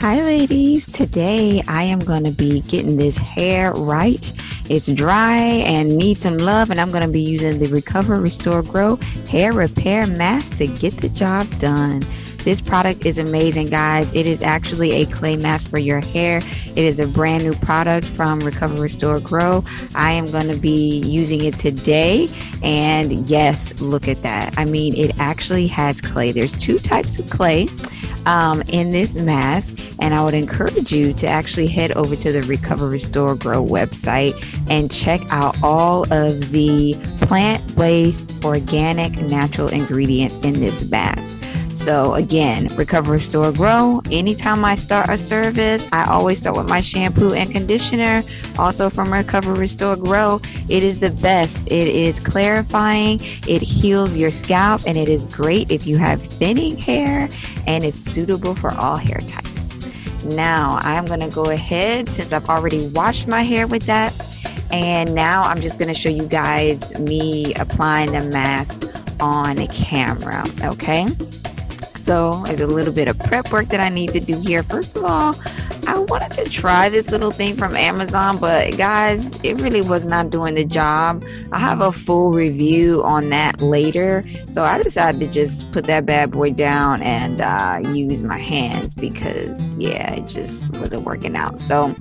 [0.00, 0.86] Hi, ladies.
[0.86, 4.32] Today I am going to be getting this hair right.
[4.70, 8.62] It's dry and needs some love, and I'm going to be using the Recover, Restore,
[8.62, 8.96] Grow
[9.28, 12.02] Hair Repair Mask to get the job done.
[12.38, 14.10] This product is amazing, guys.
[14.14, 16.38] It is actually a clay mask for your hair.
[16.38, 19.62] It is a brand new product from Recover, Restore, Grow.
[19.94, 22.30] I am going to be using it today.
[22.62, 24.58] And yes, look at that.
[24.58, 26.32] I mean, it actually has clay.
[26.32, 27.68] There's two types of clay
[28.26, 29.78] um, in this mask.
[30.00, 34.34] And I would encourage you to actually head over to the Recover, Restore, Grow website
[34.70, 41.36] and check out all of the plant based, organic, natural ingredients in this mask.
[41.72, 44.02] So again, recover, restore, grow.
[44.10, 48.22] Anytime I start a service, I always start with my shampoo and conditioner.
[48.58, 51.66] Also from Recover, Restore, Grow, it is the best.
[51.68, 56.76] It is clarifying, it heals your scalp, and it is great if you have thinning
[56.76, 57.28] hair,
[57.66, 60.24] and it's suitable for all hair types.
[60.24, 64.12] Now I'm gonna go ahead since I've already washed my hair with that.
[64.70, 68.84] And now I'm just gonna show you guys me applying the mask
[69.18, 71.08] on camera, okay?
[72.04, 74.62] So there's a little bit of prep work that I need to do here.
[74.62, 75.34] First of all,
[75.86, 80.30] I wanted to try this little thing from Amazon, but guys, it really was not
[80.30, 81.24] doing the job.
[81.52, 84.24] I have a full review on that later.
[84.48, 88.94] So I decided to just put that bad boy down and uh, use my hands
[88.94, 91.60] because, yeah, it just wasn't working out.
[91.60, 91.94] So,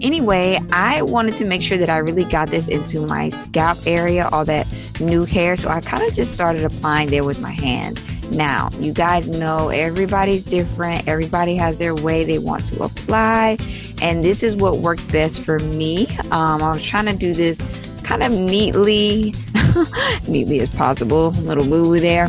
[0.00, 4.28] anyway, I wanted to make sure that I really got this into my scalp area,
[4.32, 4.66] all that
[5.00, 5.56] new hair.
[5.56, 8.02] So I kind of just started applying there with my hand.
[8.30, 13.56] Now, you guys know everybody's different, everybody has their way they want to apply,
[14.02, 16.06] and this is what worked best for me.
[16.30, 17.60] Um, I was trying to do this
[18.04, 19.34] kind of neatly,
[20.28, 22.28] neatly as possible, little woo there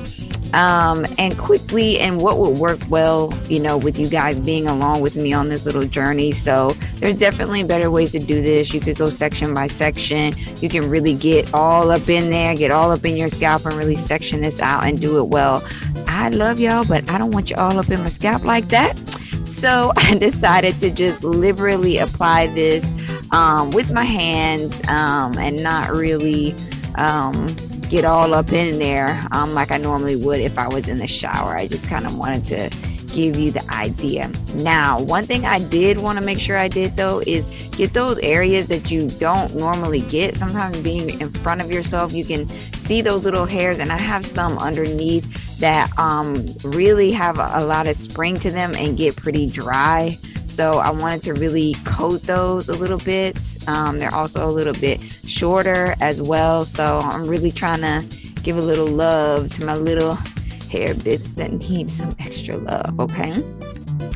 [0.53, 5.01] um, and quickly and what would work well, you know, with you guys being along
[5.01, 6.31] with me on this little journey.
[6.31, 8.73] So there's definitely better ways to do this.
[8.73, 10.33] You could go section by section.
[10.57, 13.75] You can really get all up in there, get all up in your scalp and
[13.75, 15.63] really section this out and do it well.
[16.19, 18.99] I love y'all, but I don't want you all up in my scalp like that.
[19.45, 22.85] So I decided to just liberally apply this
[23.31, 26.53] um, with my hands um, and not really
[26.95, 27.47] um,
[27.89, 31.07] get all up in there um, like I normally would if I was in the
[31.07, 31.55] shower.
[31.55, 32.69] I just kind of wanted to
[33.15, 34.29] give you the idea.
[34.55, 37.47] Now, one thing I did want to make sure I did though is
[37.77, 40.35] get those areas that you don't normally get.
[40.35, 44.25] Sometimes being in front of yourself, you can see those little hairs, and I have
[44.25, 49.49] some underneath that um, really have a, lot of spring to them and get pretty
[49.49, 50.17] dry.
[50.45, 53.37] So I wanted to really coat those a little bit.
[53.67, 56.65] Um, they're also a little bit shorter as well.
[56.65, 58.03] So I'm really trying to
[58.41, 60.15] give a little love to my little
[60.69, 62.99] hair bits that need some extra love.
[62.99, 63.43] Okay.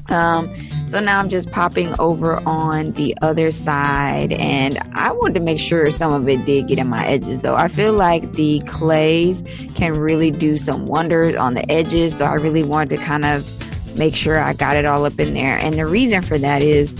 [0.10, 0.54] Um,
[0.94, 5.58] so now I'm just popping over on the other side, and I wanted to make
[5.58, 7.56] sure some of it did get in my edges though.
[7.56, 9.42] I feel like the clays
[9.74, 13.98] can really do some wonders on the edges, so I really wanted to kind of
[13.98, 15.58] make sure I got it all up in there.
[15.58, 16.92] And the reason for that is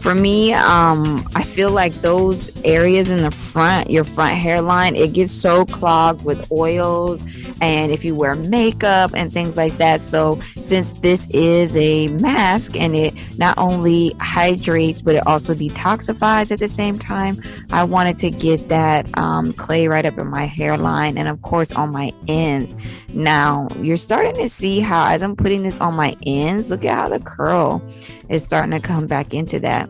[0.00, 5.12] for me, um, I feel like those areas in the front, your front hairline, it
[5.12, 7.22] gets so clogged with oils
[7.60, 10.00] and if you wear makeup and things like that.
[10.00, 16.50] So, since this is a mask and it not only hydrates but it also detoxifies
[16.50, 17.36] at the same time,
[17.72, 21.72] I wanted to get that um, clay right up in my hairline and, of course,
[21.72, 22.74] on my ends.
[23.14, 26.96] Now, you're starting to see how, as I'm putting this on my ends, look at
[26.96, 27.82] how the curl
[28.28, 29.88] is starting to come back into that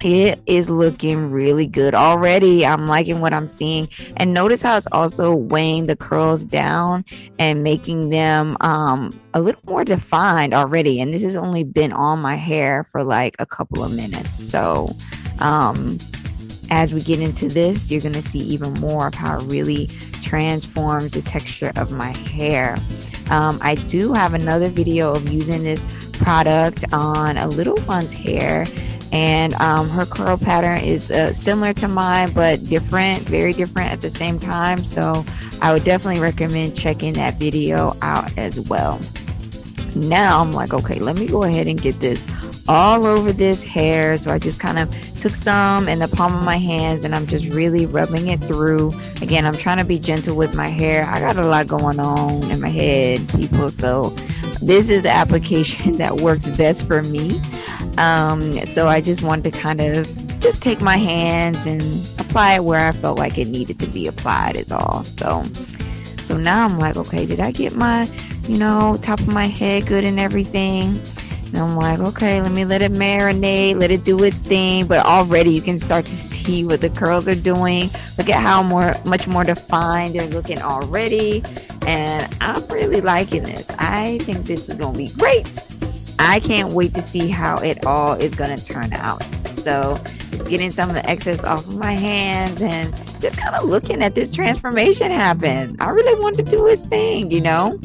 [0.00, 2.64] it is looking really good already.
[2.64, 3.88] I'm liking what I'm seeing.
[4.16, 7.04] And notice how it's also weighing the curls down
[7.38, 11.00] and making them um, a little more defined already.
[11.00, 14.30] And this has only been on my hair for like a couple of minutes.
[14.30, 14.90] So,
[15.40, 15.98] um,
[16.70, 19.86] as we get into this, you're going to see even more of how it really
[20.22, 22.76] transforms the texture of my hair.
[23.30, 25.82] Um, I do have another video of using this
[26.18, 28.66] product on a little one's hair
[29.12, 34.00] and um, her curl pattern is uh, similar to mine but different very different at
[34.00, 34.82] the same time.
[34.84, 35.24] So
[35.60, 39.00] i would definitely recommend checking that video out as well.
[39.96, 42.24] Now i'm like okay let me go ahead and get this
[42.68, 44.18] all over this hair.
[44.18, 47.26] So i just kind of took some in the palm of my hands and i'm
[47.26, 48.92] just really rubbing it through.
[49.22, 51.04] Again i'm trying to be gentle with my hair.
[51.04, 53.70] I got a lot going on in my head people.
[53.70, 54.10] So
[54.60, 57.40] this is the application that works best for me
[57.98, 61.82] um, so I just wanted to kind of just take my hands and
[62.20, 65.04] apply it where I felt like it needed to be applied is all.
[65.04, 65.42] So
[66.28, 68.06] so now I'm like, okay, did I get my,
[68.42, 70.90] you know, top of my head good and everything?
[71.46, 74.86] And I'm like, okay, let me let it marinate, let it do its thing.
[74.86, 77.88] But already you can start to see what the curls are doing.
[78.18, 81.42] Look at how more, much more defined they're looking already.
[81.86, 83.70] And I'm really liking this.
[83.78, 85.46] I think this is to be great.
[86.18, 89.22] I can't wait to see how it all is going to turn out.
[89.22, 89.98] So,
[90.48, 94.14] getting some of the excess off of my hands and just kind of looking at
[94.14, 95.76] this transformation happen.
[95.80, 97.78] I really want to do his thing, you know?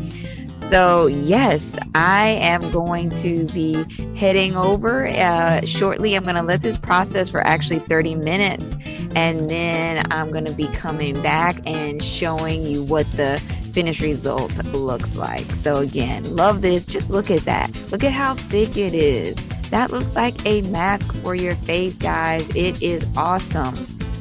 [0.69, 3.83] So, yes, I am going to be
[4.15, 6.15] heading over uh, shortly.
[6.15, 8.75] I'm going to let this process for actually 30 minutes
[9.15, 13.41] and then I'm going to be coming back and showing you what the
[13.73, 15.51] finished result looks like.
[15.51, 16.85] So, again, love this.
[16.85, 17.69] Just look at that.
[17.91, 19.35] Look at how thick it is.
[19.69, 22.47] That looks like a mask for your face, guys.
[22.55, 23.73] It is awesome.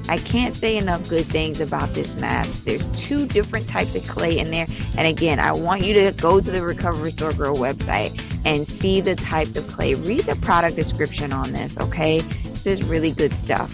[0.08, 2.64] I can't say enough good things about this mask.
[2.64, 4.66] There's two different types of clay in there.
[4.98, 9.00] And again, I want you to go to the Recover Restore Grow website and see
[9.00, 9.94] the types of clay.
[9.94, 12.20] Read the product description on this, okay?
[12.20, 13.70] This is really good stuff.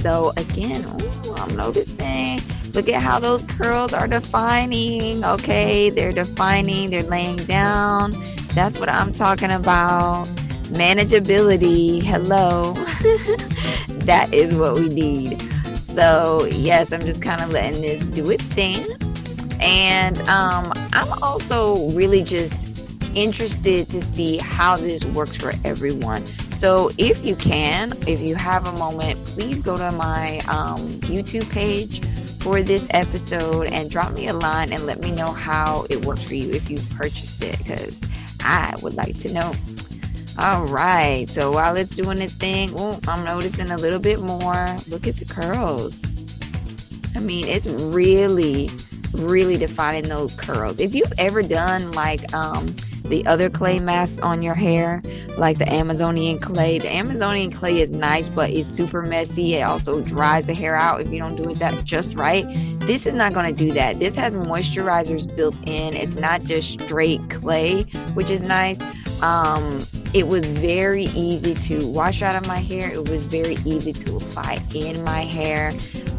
[0.00, 1.09] So again, ooh,
[1.40, 2.40] I'm noticing.
[2.72, 5.24] Look at how those curls are defining.
[5.24, 8.14] Okay, they're defining, they're laying down.
[8.54, 10.26] That's what I'm talking about.
[10.70, 12.02] Manageability.
[12.02, 12.74] Hello.
[14.04, 15.40] that is what we need.
[15.94, 18.86] So, yes, I'm just kind of letting this do its thing.
[19.60, 26.24] And um, I'm also really just interested to see how this works for everyone.
[26.52, 30.78] So, if you can, if you have a moment, please go to my um,
[31.08, 32.04] YouTube page
[32.42, 36.22] for this episode and drop me a line and let me know how it works
[36.24, 37.98] for you if you've purchased it because
[38.40, 39.54] I would like to know.
[40.38, 41.26] All right.
[41.30, 44.76] So while it's doing its thing, ooh, I'm noticing a little bit more.
[44.88, 46.02] Look at the curls.
[47.16, 48.68] I mean, it's really,
[49.14, 50.78] really defining those curls.
[50.80, 55.02] If you've ever done like um, the other clay masks on your hair,
[55.38, 59.54] like the Amazonian clay, the Amazonian clay is nice, but it's super messy.
[59.54, 62.44] It also dries the hair out if you don't do it that just right.
[62.80, 63.98] This is not going to do that.
[63.98, 65.94] This has moisturizers built in.
[65.94, 67.82] It's not just straight clay,
[68.14, 68.80] which is nice.
[69.22, 72.90] Um, it was very easy to wash out of my hair.
[72.90, 75.72] It was very easy to apply in my hair.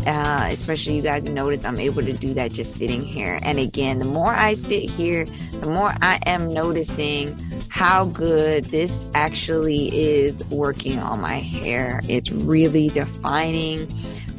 [0.06, 3.40] Uh, especially you guys notice I'm able to do that just sitting here.
[3.44, 7.38] And again, the more I sit here, the more I am noticing
[7.70, 12.02] how good this actually is working on my hair.
[12.10, 13.82] It's really defining.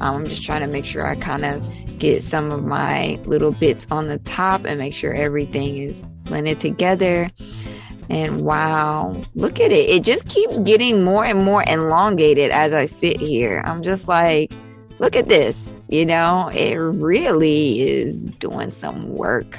[0.00, 3.52] Um, I'm just trying to make sure I kind of get some of my little
[3.52, 7.30] bits on the top and make sure everything is blended together.
[8.10, 9.88] And wow, look at it.
[9.88, 13.62] It just keeps getting more and more elongated as I sit here.
[13.64, 14.52] I'm just like,
[15.02, 15.68] look at this.
[15.88, 19.58] You know, it really is doing some work.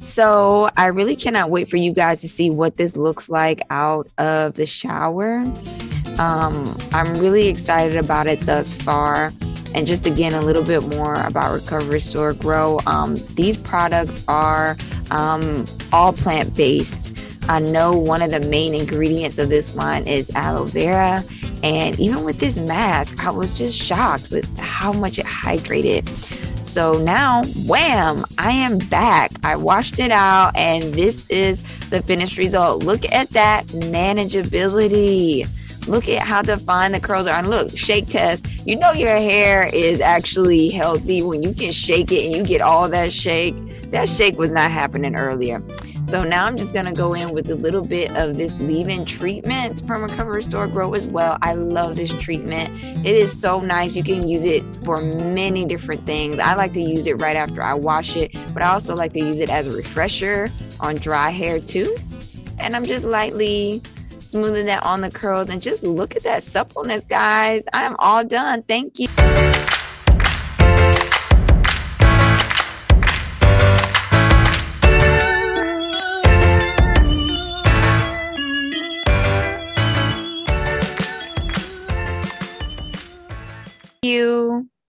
[0.00, 4.08] So I really cannot wait for you guys to see what this looks like out
[4.18, 5.44] of the shower.
[6.18, 9.32] Um, I'm really excited about it thus far.
[9.74, 12.80] And just again, a little bit more about Recover, Restore, Grow.
[12.86, 14.76] Um, these products are
[15.10, 17.20] um, all plant based.
[17.48, 21.22] I know one of the main ingredients of this line is aloe vera.
[21.66, 26.06] And even with this mask, I was just shocked with how much it hydrated.
[26.64, 29.32] So now, wham, I am back.
[29.42, 32.84] I washed it out, and this is the finished result.
[32.84, 35.48] Look at that manageability.
[35.88, 37.40] Look at how defined the curls are.
[37.40, 38.46] And look, shake test.
[38.64, 42.60] You know your hair is actually healthy when you can shake it and you get
[42.60, 43.56] all that shake.
[43.90, 45.60] That shake was not happening earlier.
[46.08, 49.04] So now I'm just going to go in with a little bit of this leave-in
[49.06, 51.36] treatment from Recover Restore Grow as well.
[51.42, 52.72] I love this treatment.
[53.04, 53.96] It is so nice.
[53.96, 56.38] You can use it for many different things.
[56.38, 59.18] I like to use it right after I wash it, but I also like to
[59.18, 60.48] use it as a refresher
[60.78, 61.96] on dry hair too.
[62.60, 63.82] And I'm just lightly
[64.20, 67.64] smoothing that on the curls and just look at that suppleness, guys.
[67.72, 68.62] I am all done.
[68.62, 69.08] Thank you.